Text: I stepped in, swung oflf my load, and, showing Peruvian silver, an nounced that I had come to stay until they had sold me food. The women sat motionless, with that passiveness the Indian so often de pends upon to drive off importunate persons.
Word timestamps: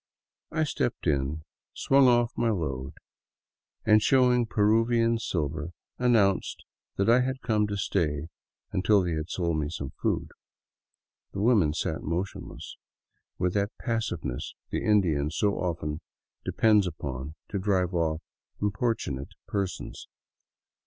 I 0.51 0.63
stepped 0.63 1.05
in, 1.05 1.43
swung 1.75 2.05
oflf 2.05 2.29
my 2.35 2.49
load, 2.49 2.93
and, 3.85 4.01
showing 4.01 4.47
Peruvian 4.47 5.19
silver, 5.19 5.73
an 5.99 6.13
nounced 6.13 6.63
that 6.95 7.07
I 7.07 7.21
had 7.21 7.43
come 7.43 7.67
to 7.67 7.77
stay 7.77 8.27
until 8.71 9.03
they 9.03 9.11
had 9.11 9.29
sold 9.29 9.59
me 9.59 9.69
food. 10.01 10.31
The 11.33 11.41
women 11.41 11.75
sat 11.75 12.01
motionless, 12.01 12.77
with 13.37 13.53
that 13.53 13.77
passiveness 13.79 14.55
the 14.71 14.83
Indian 14.83 15.29
so 15.29 15.53
often 15.59 16.01
de 16.45 16.51
pends 16.51 16.87
upon 16.87 17.35
to 17.49 17.59
drive 17.59 17.93
off 17.93 18.23
importunate 18.59 19.33
persons. 19.45 20.07